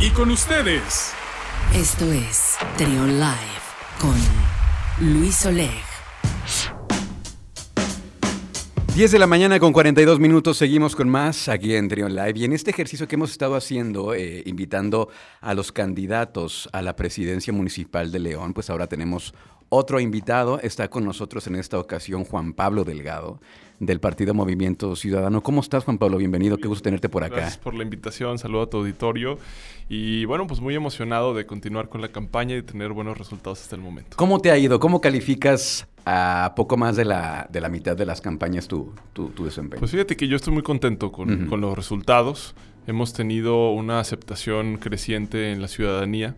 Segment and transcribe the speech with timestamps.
[0.00, 1.12] Y con ustedes.
[1.74, 3.64] Esto es Trion Live
[4.00, 4.14] con
[5.00, 5.82] Luis Oleg.
[8.94, 12.34] 10 de la mañana con 42 minutos, seguimos con más aquí en Trion Live.
[12.36, 15.08] Y en este ejercicio que hemos estado haciendo, eh, invitando
[15.40, 19.34] a los candidatos a la presidencia municipal de León, pues ahora tenemos
[19.68, 20.60] otro invitado.
[20.60, 23.40] Está con nosotros en esta ocasión Juan Pablo Delgado
[23.80, 25.42] del Partido Movimiento Ciudadano.
[25.42, 26.18] ¿Cómo estás, Juan Pablo?
[26.18, 27.36] Bienvenido, qué gusto tenerte por acá.
[27.36, 29.38] Gracias por la invitación, saludo a tu auditorio
[29.88, 33.76] y bueno, pues muy emocionado de continuar con la campaña y tener buenos resultados hasta
[33.76, 34.16] el momento.
[34.16, 34.80] ¿Cómo te ha ido?
[34.80, 39.44] ¿Cómo calificas a poco más de la, de la mitad de las campañas tu, tu,
[39.44, 39.80] desempeño?
[39.80, 42.54] Pues fíjate que yo estoy muy contento con, con los resultados.
[42.86, 46.36] Hemos tenido una aceptación creciente en la ciudadanía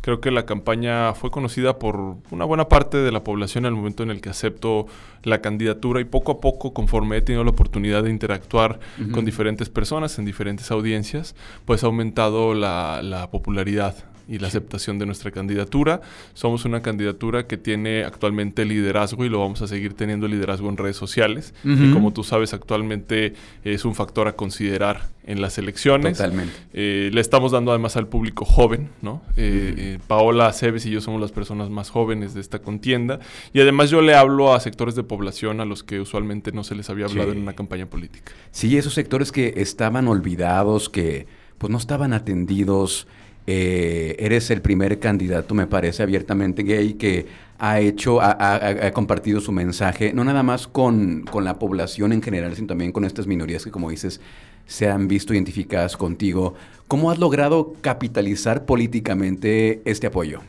[0.00, 4.02] Creo que la campaña fue conocida por una buena parte de la población al momento
[4.02, 4.86] en el que acepto
[5.22, 8.78] la candidatura y poco a poco, conforme he tenido la oportunidad de interactuar
[9.12, 13.96] con diferentes personas en diferentes audiencias, pues ha aumentado la, la popularidad
[14.28, 16.00] y la aceptación de nuestra candidatura.
[16.34, 20.76] Somos una candidatura que tiene actualmente liderazgo y lo vamos a seguir teniendo liderazgo en
[20.76, 21.54] redes sociales.
[21.64, 26.16] Y como tú sabes, actualmente es un factor a considerar en las elecciones.
[26.16, 26.54] Totalmente.
[26.72, 29.22] Eh, le estamos dando además al público joven, ¿no?
[29.36, 33.18] Eh, eh, Paola Cebes y yo somos las personas más jóvenes de esta contienda.
[33.52, 36.74] Y además yo le hablo a sectores de población a los que usualmente no se
[36.74, 38.32] les había hablado en una campaña política.
[38.52, 41.26] Sí, esos sectores que estaban olvidados, que
[41.58, 43.06] pues no estaban atendidos.
[43.48, 47.26] Eh, eres el primer candidato, me parece, abiertamente gay que
[47.58, 52.56] ha hecho, ha, compartido su mensaje, no nada más con, con, la población en general,
[52.56, 54.20] sino también con estas minorías que, como dices,
[54.66, 56.54] se han visto identificadas contigo.
[56.88, 60.40] ¿Cómo has logrado capitalizar políticamente este apoyo?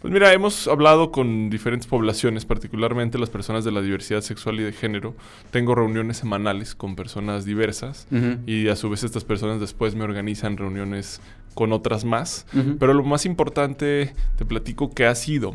[0.00, 4.62] Pues mira, hemos hablado con diferentes poblaciones, particularmente las personas de la diversidad sexual y
[4.62, 5.14] de género.
[5.50, 8.06] Tengo reuniones semanales con personas diversas
[8.46, 11.20] y a su vez estas personas después me organizan reuniones
[11.54, 12.46] con otras más.
[12.78, 15.54] Pero lo más importante, te platico que ha sido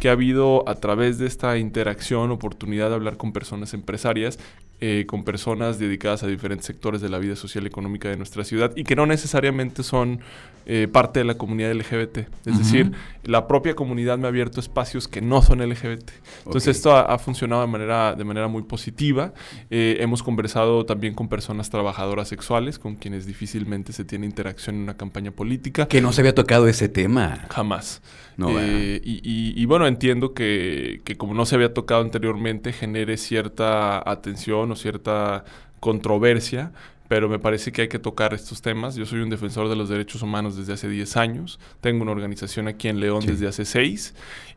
[0.00, 4.38] que ha habido a través de esta interacción oportunidad de hablar con personas empresarias
[4.80, 8.42] eh, con personas dedicadas a diferentes sectores de la vida social y económica de nuestra
[8.42, 10.20] ciudad y que no necesariamente son
[10.66, 12.18] eh, parte de la comunidad LGBT.
[12.44, 12.90] Es decir,
[13.22, 16.10] la propia comunidad me ha abierto espacios que no son LGBT.
[16.44, 19.32] Entonces esto ha, funcionado de manera, de manera muy positiva.
[19.70, 24.82] Eh, hemos conversado también con personas trabajadoras sexuales con quienes difícilmente se tiene interacción en
[24.82, 25.86] una campaña política.
[25.86, 27.46] Que no se había tocado ese tema.
[27.48, 28.02] Jamás.
[28.36, 34.76] y, bueno, entiendo que, que como no se había tocado anteriormente, genere cierta atención o
[34.76, 35.44] cierta
[35.80, 36.72] controversia,
[37.08, 38.96] pero me parece que hay que tocar estos temas.
[38.96, 42.68] Yo soy un defensor de los derechos humanos desde hace 10 años, tengo una organización
[42.68, 44.14] aquí en León desde hace 6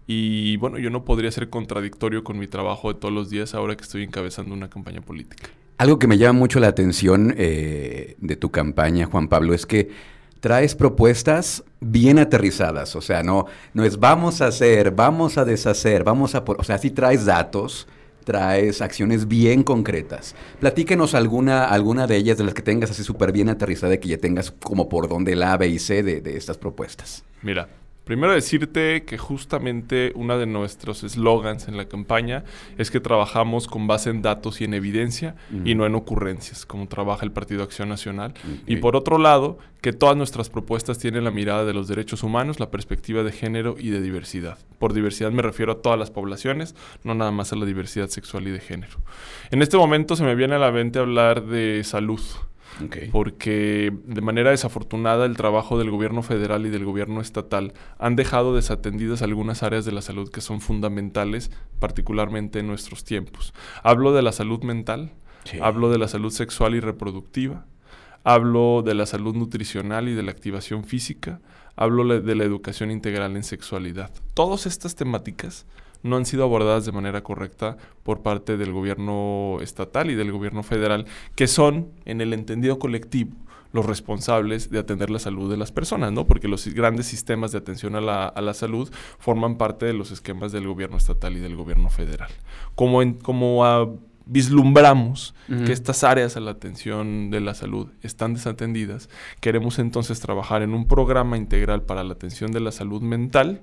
[0.07, 3.75] y bueno, yo no podría ser contradictorio con mi trabajo de todos los días ahora
[3.75, 5.49] que estoy encabezando una campaña política.
[5.77, 9.89] Algo que me llama mucho la atención eh, de tu campaña, Juan Pablo, es que
[10.39, 16.03] traes propuestas bien aterrizadas, o sea, no, no es vamos a hacer, vamos a deshacer,
[16.03, 16.43] vamos a...
[16.45, 17.87] o sea, sí traes datos,
[18.27, 20.35] traes acciones bien concretas.
[20.59, 24.17] Platíquenos alguna, alguna de ellas de las que tengas así súper bien aterrizada que ya
[24.17, 27.23] tengas como por donde la A, B y C de, de estas propuestas.
[27.41, 27.69] Mira,
[28.07, 32.45] Primero decirte que justamente uno de nuestros eslogans en la campaña
[32.77, 35.35] es que trabajamos con base en datos y en evidencia
[35.65, 38.33] y no en ocurrencias, como trabaja el Partido Acción Nacional.
[38.65, 42.61] Y por otro lado, que todas nuestras propuestas tienen la mirada de los derechos humanos,
[42.61, 44.57] la perspectiva de género y de diversidad.
[44.79, 48.47] Por diversidad me refiero a todas las poblaciones, no nada más a la diversidad sexual
[48.47, 48.99] y de género.
[49.51, 52.21] En este momento se me viene a la mente hablar de salud.
[53.11, 58.55] Porque de manera desafortunada el trabajo del gobierno federal y del gobierno estatal han dejado
[58.55, 63.53] desatendidas algunas áreas de la salud que son fundamentales, particularmente en nuestros tiempos.
[63.83, 65.13] Hablo de la salud mental,
[65.61, 67.65] hablo de la salud sexual y reproductiva,
[68.23, 71.39] hablo de la salud nutricional y de la activación física,
[71.75, 74.11] hablo de la educación integral en sexualidad.
[74.33, 75.65] Todas estas temáticas
[76.03, 80.63] no han sido abordadas de manera correcta por parte del gobierno estatal y del gobierno
[80.63, 83.35] federal, que son, en el entendido colectivo,
[83.73, 86.25] los responsables de atender la salud de las personas, ¿no?
[86.25, 88.89] Porque los grandes sistemas de atención a la, a la salud
[89.19, 92.29] forman parte de los esquemas del gobierno estatal y del gobierno federal.
[92.75, 93.89] Como, en, como a
[94.27, 95.33] vislumbramos
[95.65, 99.09] que estas áreas a la atención de la salud están desatendidas,
[99.39, 103.61] queremos entonces trabajar en un programa integral para la atención de la salud mental,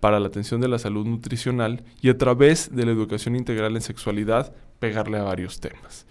[0.00, 3.80] para la atención de la salud nutricional y a través de la educación integral en
[3.80, 4.54] sexualidad
[4.84, 6.06] pegarle a varios temas.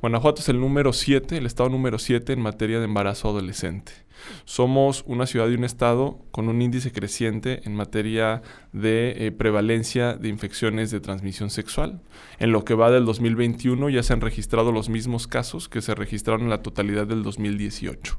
[0.00, 3.92] Guanajuato es el número 7, el estado número 7 en materia de embarazo adolescente.
[4.44, 8.42] Somos una ciudad y un estado con un índice creciente en materia
[8.72, 12.00] de eh, prevalencia de infecciones de transmisión sexual.
[12.40, 15.94] En lo que va del 2021 ya se han registrado los mismos casos que se
[15.94, 18.18] registraron en la totalidad del 2018.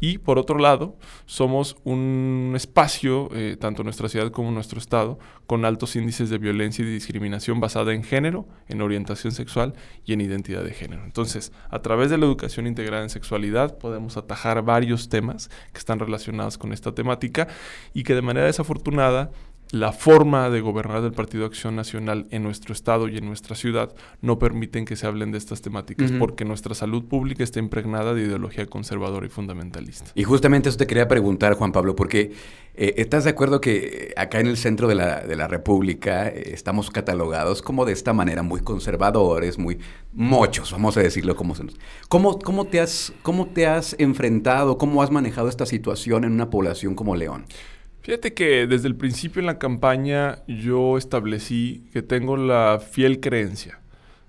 [0.00, 0.96] Y por otro lado,
[1.26, 6.84] somos un espacio, eh, tanto nuestra ciudad como nuestro estado, con altos índices de violencia
[6.84, 9.74] y discriminación basada en género, en orientación sexual
[10.04, 11.04] y en identidad de género.
[11.04, 15.98] Entonces, a través de la educación integrada en sexualidad podemos atajar varios temas que están
[15.98, 17.48] relacionados con esta temática
[17.92, 19.30] y que de manera desafortunada
[19.74, 23.92] la forma de gobernar del Partido Acción Nacional en nuestro estado y en nuestra ciudad
[24.22, 28.22] no permiten que se hablen de estas temáticas porque nuestra salud pública está impregnada de
[28.22, 30.12] ideología conservadora y fundamentalista.
[30.14, 32.32] Y justamente eso te quería preguntar, Juan Pablo, porque
[32.76, 36.52] eh, ¿estás de acuerdo que acá en el centro de la, de la República eh,
[36.54, 39.80] estamos catalogados como de esta manera muy conservadores, muy
[40.12, 41.74] mochos, vamos a decirlo como se nos...
[42.08, 46.48] ¿Cómo, cómo, te has, ¿Cómo te has enfrentado, cómo has manejado esta situación en una
[46.48, 47.46] población como León?
[48.04, 53.80] Fíjate que desde el principio en la campaña yo establecí que tengo la fiel creencia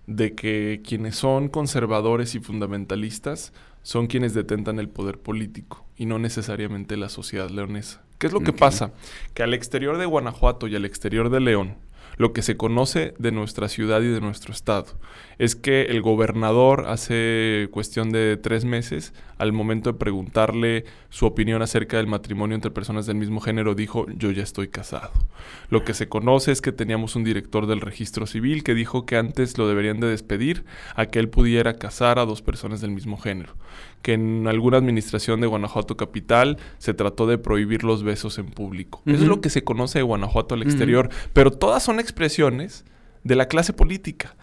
[0.08, 3.52] de que quienes son conservadores y fundamentalistas
[3.82, 8.02] son quienes detentan el poder político y no necesariamente la sociedad leonesa.
[8.18, 8.94] ¿Qué es lo que pasa?
[9.34, 11.76] Que al exterior de Guanajuato y al exterior de León,
[12.18, 14.88] lo que se conoce de nuestra ciudad y de nuestro estado
[15.38, 21.62] es que el gobernador hace cuestión de tres meses, al momento de preguntarle su opinión
[21.62, 25.12] acerca del matrimonio entre personas del mismo género, dijo yo ya estoy casado.
[25.70, 29.18] Lo que se conoce es que teníamos un director del registro civil que dijo que
[29.18, 30.64] antes lo deberían de despedir
[30.96, 33.56] a que él pudiera casar a dos personas del mismo género.
[34.06, 39.02] Que en alguna administración de Guanajuato Capital se trató de prohibir los besos en público.
[39.08, 42.86] Eso es lo que se conoce de Guanajuato al exterior, pero todas son expresiones
[43.24, 44.36] de la clase política.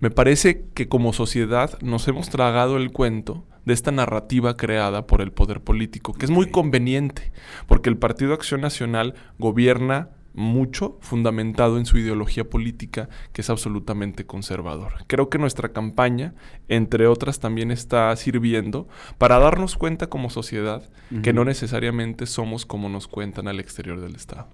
[0.00, 5.20] Me parece que como sociedad nos hemos tragado el cuento de esta narrativa creada por
[5.20, 7.30] el poder político, que es muy conveniente,
[7.66, 14.26] porque el Partido Acción Nacional gobierna mucho fundamentado en su ideología política, que es absolutamente
[14.26, 15.04] conservadora.
[15.06, 16.34] Creo que nuestra campaña,
[16.68, 18.88] entre otras, también está sirviendo
[19.18, 20.88] para darnos cuenta como sociedad
[21.22, 24.48] que no necesariamente somos como nos cuentan al exterior del Estado.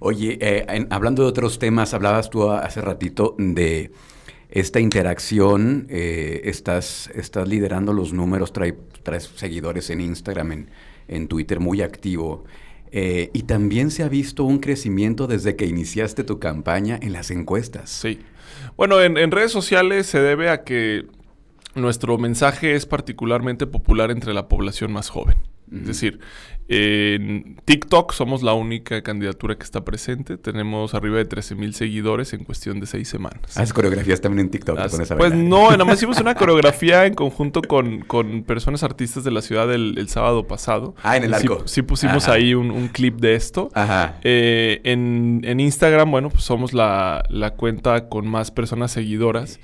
[0.00, 3.90] Oye, eh, hablando de otros temas, hablabas tú hace ratito de
[4.48, 10.66] esta interacción, eh, estás, estás liderando los números, traes, seguidores en Instagram,
[11.08, 12.44] en, Twitter, muy activo.
[12.92, 17.30] Eh, y también se ha visto un crecimiento desde que iniciaste tu campaña en las
[17.30, 17.90] encuestas.
[17.90, 18.20] Sí.
[18.76, 21.06] Bueno, en redes sociales se debe a que
[21.74, 25.36] nuestro mensaje es particularmente popular entre la población más joven.
[25.72, 26.20] Es decir,
[26.70, 30.36] en TikTok somos la única candidatura que está presente.
[30.36, 33.56] Tenemos arriba de 13 mil seguidores en cuestión de seis semanas.
[33.56, 34.78] ¿Haces coreografías también en TikTok?
[35.16, 38.04] pues no, nada más hicimos una coreografía en conjunto con,
[38.46, 40.94] personas artistas de la ciudad el, sábado pasado.
[41.02, 41.62] Ah, en el arco.
[41.66, 43.70] Sí, pusimos ahí un, clip de esto.
[43.74, 44.16] Ajá.
[44.22, 49.58] Eh, en, Instagram, bueno, pues somos la, la cuenta con más personas seguidoras.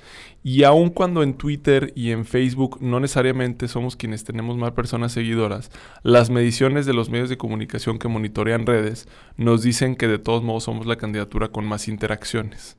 [0.47, 5.11] Y aun cuando en Twitter y en Facebook no necesariamente somos quienes tenemos más personas
[5.11, 5.71] seguidoras,
[6.03, 9.07] las mediciones de los medios de comunicación que monitorean redes
[9.37, 12.77] nos dicen que de todos modos somos la candidatura con más interacciones.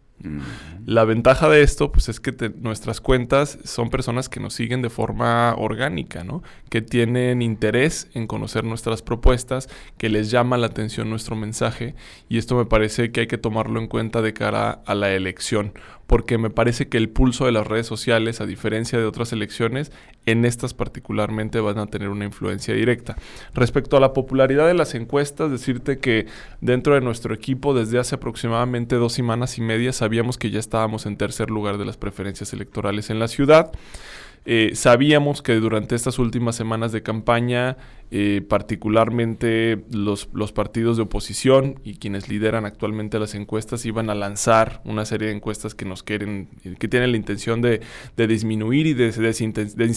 [0.86, 4.90] La ventaja de esto, pues es que nuestras cuentas son personas que nos siguen de
[4.90, 6.42] forma orgánica, ¿no?
[6.70, 9.68] Que tienen interés en conocer nuestras propuestas,
[9.98, 11.94] que les llama la atención nuestro mensaje
[12.28, 15.72] y esto me parece que hay que tomarlo en cuenta de cara a la elección
[16.06, 19.90] porque me parece que el pulso de las redes sociales, a diferencia de otras elecciones,
[20.24, 23.16] en estas particularmente van a tener una influencia directa.
[23.54, 26.26] Respecto a la popularidad de las encuestas, decirte que
[26.60, 31.04] dentro de nuestro equipo desde hace aproximadamente dos semanas y media sabíamos que ya estábamos
[31.04, 33.72] en tercer lugar de las preferencias electorales en la ciudad.
[34.46, 37.76] Eh, sabíamos que durante estas últimas semanas de campaña,
[38.12, 44.14] eh, particularmente los, los, partidos de oposición y quienes lideran actualmente las encuestas iban a
[44.14, 46.48] lanzar una serie de encuestas que nos quieren,
[46.78, 47.80] que tienen la intención de,
[48.16, 49.10] disminuir y de,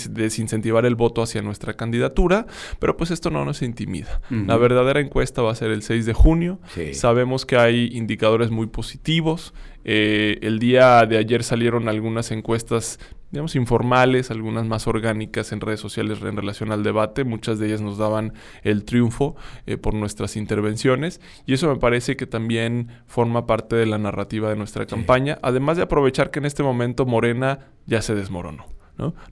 [0.09, 2.47] desincentivar el voto hacia nuestra candidatura,
[2.79, 4.19] pero pues esto no nos intimida.
[4.31, 6.59] La verdadera encuesta va a ser el 6 de junio.
[6.93, 9.53] Sabemos que hay indicadores muy positivos.
[9.85, 12.99] Eh, el día de ayer salieron algunas encuestas
[13.31, 17.23] digamos, informales, algunas más orgánicas en redes sociales en relación al debate.
[17.23, 18.33] Muchas de ellas nos daban
[18.63, 23.85] el triunfo eh, por nuestras intervenciones y eso me parece que también forma parte de
[23.85, 28.15] la narrativa de nuestra campaña, además de aprovechar que en este momento Morena ya se
[28.15, 28.78] desmoronó.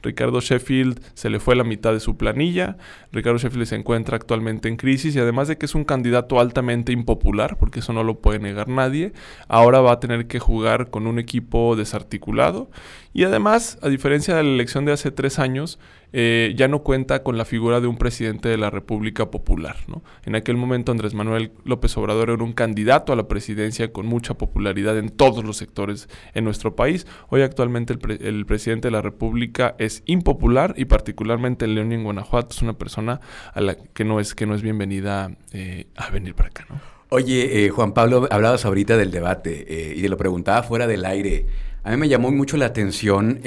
[0.01, 2.77] Ricardo Sheffield se le fue la mitad de su planilla,
[3.11, 6.91] Ricardo Sheffield se encuentra actualmente en crisis y además de que es un candidato altamente
[6.91, 9.13] impopular, porque eso no lo puede negar nadie,
[9.47, 12.69] ahora va a tener que jugar con un equipo desarticulado.
[13.13, 15.79] Y además, a diferencia de la elección de hace tres años,
[16.13, 19.75] eh, ya no cuenta con la figura de un presidente de la República Popular.
[19.87, 20.03] ¿no?
[20.25, 24.35] En aquel momento Andrés Manuel López Obrador era un candidato a la presidencia con mucha
[24.35, 27.05] popularidad en todos los sectores en nuestro país.
[27.29, 32.55] Hoy actualmente el, presidente de la República es impopular y particularmente en León en Guanajuato
[32.55, 33.19] es una persona
[33.53, 36.65] a la que no es, que no es bienvenida eh, a venir para acá.
[36.69, 36.79] ¿no?
[37.09, 41.05] Oye, eh, Juan Pablo, hablabas ahorita del debate eh, y te lo preguntaba fuera del
[41.05, 41.45] aire.
[41.83, 43.41] A mí me llamó mucho la atención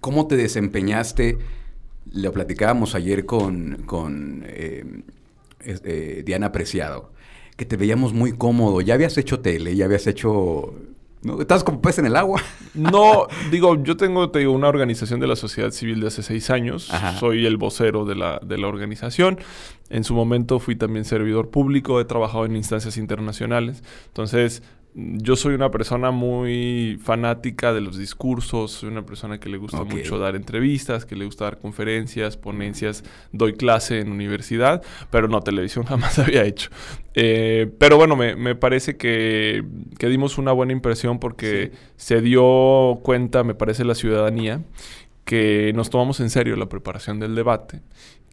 [0.00, 1.38] cómo te desempeñaste
[2.12, 5.02] lo platicábamos ayer con, con eh,
[5.60, 7.12] eh, Diana Preciado,
[7.56, 8.80] que te veíamos muy cómodo.
[8.80, 10.74] Ya habías hecho tele, ya habías hecho...
[11.22, 11.40] ¿no?
[11.40, 12.40] Estás como pez en el agua.
[12.74, 16.50] No, digo, yo tengo te digo, una organización de la sociedad civil de hace seis
[16.50, 16.90] años.
[17.18, 19.38] Soy el vocero de la, de la organización.
[19.88, 23.82] En su momento fui también servidor público, he trabajado en instancias internacionales.
[24.08, 24.62] Entonces,
[24.98, 29.84] yo soy una persona muy fanática de los discursos, soy una persona que le gusta
[29.84, 35.42] mucho dar entrevistas, que le gusta dar conferencias, ponencias, doy clase en universidad, pero no,
[35.42, 36.70] televisión jamás había hecho.
[37.12, 39.62] Eh, pero bueno, me, parece que,
[40.00, 44.62] dimos una buena impresión porque se dio cuenta, me parece, la ciudadanía
[45.26, 47.80] que nos tomamos en serio la preparación del debate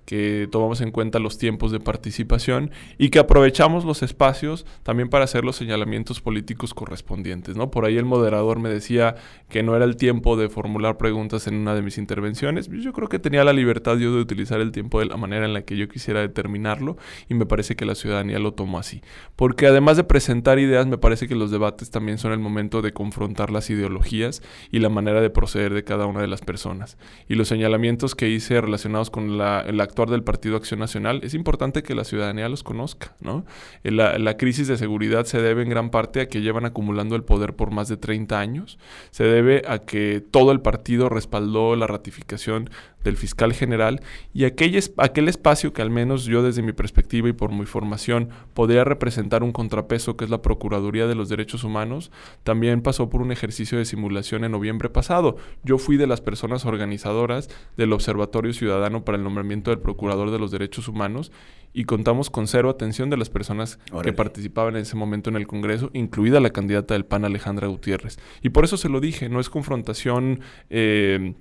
[0.05, 5.25] que tomamos en cuenta los tiempos de participación y que aprovechamos los espacios también para
[5.25, 7.55] hacer los señalamientos políticos correspondientes.
[7.55, 7.71] ¿no?
[7.71, 9.15] Por ahí el moderador me decía
[9.49, 12.69] que no era el tiempo de formular preguntas en una de mis intervenciones.
[12.69, 15.53] Yo creo que tenía la libertad yo de utilizar el tiempo de la manera en
[15.53, 16.97] la que yo quisiera determinarlo
[17.29, 19.01] y me parece que la ciudadanía lo tomó así.
[19.35, 22.93] Porque además de presentar ideas, me parece que los debates también son el momento de
[22.93, 24.41] confrontar las ideologías
[24.71, 26.97] y la manera de proceder de cada una de las personas.
[27.27, 31.35] Y los señalamientos que hice relacionados con la, la actuar del Partido Acción Nacional, es
[31.35, 33.15] importante que la ciudadanía los conozca.
[33.21, 33.45] ¿no?
[33.83, 37.23] La, la, crisis de seguridad se debe en gran parte a que llevan acumulando el
[37.23, 38.79] poder por más de 30 años,
[39.11, 42.69] se debe a que todo el partido respaldó la ratificación
[43.03, 44.01] del fiscal general
[44.33, 48.29] y aquel, aquel espacio que al menos yo desde mi perspectiva y por mi formación
[48.53, 52.11] podría representar un contrapeso que es la Procuraduría de los Derechos Humanos,
[52.43, 55.37] también pasó por un ejercicio de simulación en noviembre pasado.
[55.63, 60.39] Yo fui de las personas organizadoras del Observatorio Ciudadano para el nombramiento del Procurador de
[60.39, 61.31] los Derechos Humanos
[61.73, 65.47] y contamos con cero atención de las personas que participaban en ese momento en el
[65.47, 68.19] Congreso, incluida la candidata del PAN Alejandra Gutiérrez.
[68.41, 71.33] Y por eso se lo dije, no es confrontación eh,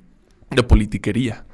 [0.55, 1.45] de politiquería.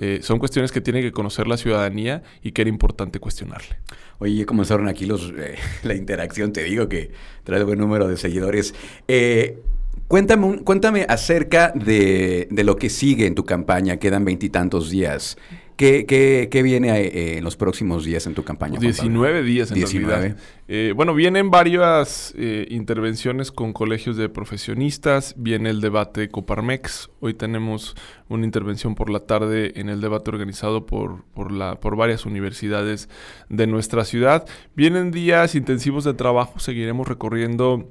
[0.00, 3.78] Eh, son cuestiones que tiene que conocer la ciudadanía y que era importante cuestionarle.
[4.20, 7.10] Oye, comenzaron aquí los, eh, la interacción, te digo que
[7.42, 8.74] trae buen número de seguidores.
[9.08, 9.58] Eh,
[10.06, 15.36] cuéntame, cuéntame acerca de, de, lo que sigue en tu campaña, quedan veintitantos días.
[15.78, 18.80] ¿Qué, qué, qué viene eh, en los próximos días en tu campaña?
[18.80, 20.34] 19 días en 19.
[20.66, 27.34] Eh, bueno, vienen varias eh, intervenciones con colegios de profesionistas, viene el debate Coparmex, hoy
[27.34, 27.94] tenemos
[28.28, 33.08] una intervención por la tarde en el debate organizado por, por, la, por varias universidades
[33.48, 34.48] de nuestra ciudad.
[34.74, 37.88] Vienen días intensivos de trabajo, seguiremos recorriendo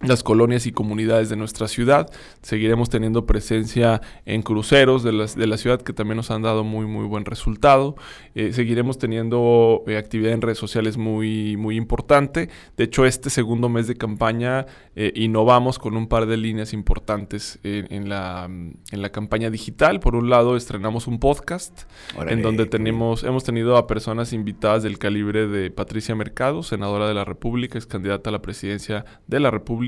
[0.00, 2.08] las colonias y comunidades de nuestra ciudad.
[2.42, 6.62] Seguiremos teniendo presencia en cruceros de, las, de la ciudad que también nos han dado
[6.62, 7.96] muy muy buen resultado.
[8.34, 12.48] Eh, seguiremos teniendo eh, actividad en redes sociales muy muy importante.
[12.76, 17.58] De hecho, este segundo mes de campaña eh, innovamos con un par de líneas importantes
[17.64, 20.00] en, la, en la campaña digital.
[20.00, 21.82] Por un lado, estrenamos un podcast
[22.28, 27.14] en donde tenemos, hemos tenido a personas invitadas del calibre de Patricia Mercado, senadora de
[27.14, 29.87] la República, es candidata a la presidencia de la República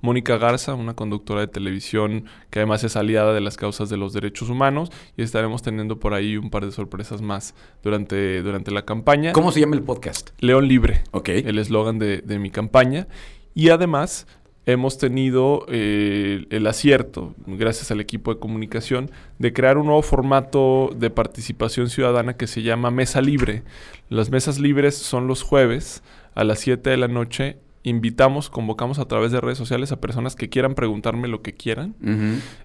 [0.00, 4.12] Mónica Garza, una conductora de televisión que además es aliada de las causas de los
[4.12, 8.84] derechos humanos, y estaremos teniendo por ahí un par de sorpresas más durante, durante la
[8.84, 9.32] campaña.
[9.32, 10.30] ¿Cómo se llama el podcast?
[10.40, 11.02] León Libre.
[11.12, 11.28] Ok.
[11.30, 13.06] El eslogan de, mi campaña.
[13.54, 14.26] Y además
[14.66, 20.90] hemos tenido eh, el acierto, gracias al equipo de comunicación, de crear un nuevo formato
[20.96, 23.62] de participación ciudadana que se llama Mesa Libre.
[24.08, 26.02] Las mesas libres son los jueves
[26.34, 30.36] a las 7 de la noche invitamos, convocamos a través de redes sociales a personas
[30.36, 31.94] que quieran preguntarme lo que quieran.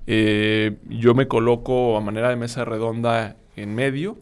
[0.08, 4.18] Eh, yo me coloco a manera de mesa redonda en medio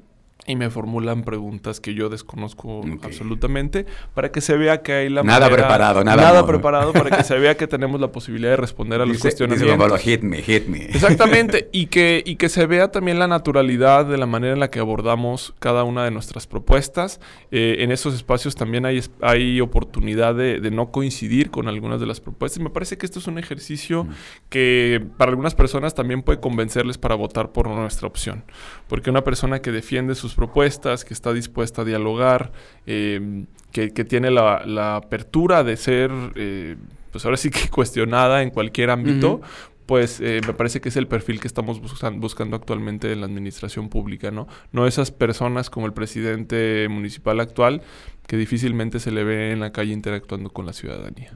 [0.46, 5.24] y me formulan preguntas que yo desconozco absolutamente para que se vea que hay la
[5.24, 9.00] nada preparado nada, nada preparado para que se vea que tenemos la posibilidad de responder
[9.02, 9.94] a los cuestionamientos.
[9.94, 14.06] Dice, hit me hit me exactamente y que y que se vea también la naturalidad
[14.06, 17.20] de la manera en la que abordamos cada una de nuestras propuestas.
[17.52, 22.20] Eh, en esos espacios también hay hay oportunidad de, no coincidir con algunas de las
[22.20, 24.08] propuestas me parece que esto es un ejercicio
[24.50, 28.44] que para algunas personas también puede convencerles para votar por nuestra opción
[28.88, 32.52] porque una persona que defiende sus propuestas, que está dispuesta a dialogar,
[32.86, 36.76] eh, que, tiene la, apertura de ser, eh,
[37.12, 39.42] pues ahora sí que cuestionada en cualquier ámbito,
[39.86, 43.90] pues eh, me parece que es el perfil que estamos buscando actualmente en la administración
[43.90, 44.48] pública, ¿no?
[44.72, 47.82] No esas personas como el presidente municipal actual
[48.28, 51.34] que difícilmente se le ve en la calle interactuando con la ciudadanía.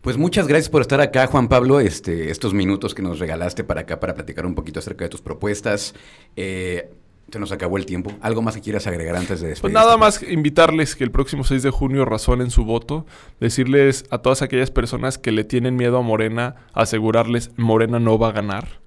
[0.00, 3.82] Pues muchas gracias por estar acá, Juan Pablo, este, estos minutos que nos regalaste para
[3.82, 5.94] acá para platicar un poquito acerca de tus propuestas.
[6.36, 6.90] Eh,
[7.30, 8.12] se nos acabó el tiempo.
[8.20, 9.72] ¿Algo más que quieras agregar antes de despedir?
[9.72, 13.06] Pues nada más invitarles que el próximo 6 de junio razonen su voto.
[13.38, 18.28] Decirles a todas aquellas personas que le tienen miedo a Morena, asegurarles Morena no va
[18.28, 18.80] a ganar.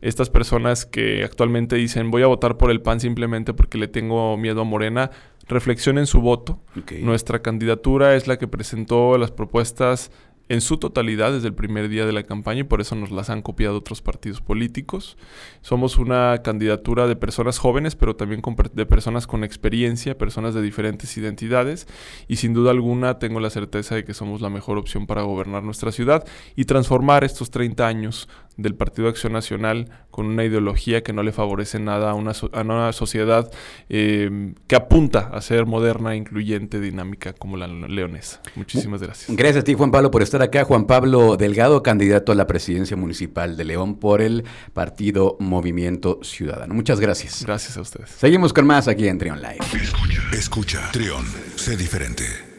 [0.00, 4.36] Estas personas que actualmente dicen voy a votar por el PAN simplemente porque le tengo
[4.36, 5.10] miedo a Morena,
[5.48, 6.60] reflexionen su voto.
[7.00, 10.10] Nuestra candidatura es la que presentó las propuestas
[10.48, 13.30] en su totalidad desde el primer día de la campaña y por eso nos las
[13.30, 15.16] han copiado otros partidos políticos.
[15.62, 18.42] Somos una candidatura de personas jóvenes, pero también
[18.74, 21.86] de personas con experiencia, personas de diferentes identidades
[22.28, 25.62] y sin duda alguna tengo la certeza de que somos la mejor opción para gobernar
[25.62, 31.12] nuestra ciudad y transformar estos 30 años del Partido Acción Nacional con una ideología que
[31.12, 33.50] no le favorece nada a una, a una sociedad
[33.88, 38.40] eh, que apunta a ser moderna, incluyente, dinámica como la leonesa.
[38.54, 39.36] Muchísimas gracias.
[39.36, 40.64] Gracias a ti, Juan Pablo, por estar acá.
[40.64, 46.74] Juan Pablo Delgado, candidato a la presidencia municipal de León por el Partido Movimiento Ciudadano.
[46.74, 47.44] Muchas gracias.
[47.44, 48.10] Gracias a ustedes.
[48.10, 49.58] Seguimos con más aquí en Trion Live.
[49.72, 50.90] Escucha, escucha.
[50.92, 51.24] Trion,
[51.56, 52.53] sé diferente.